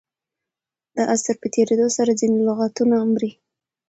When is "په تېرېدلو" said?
1.41-1.87